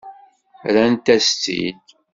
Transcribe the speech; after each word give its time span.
Rrant-as-tt-id. 0.73 1.83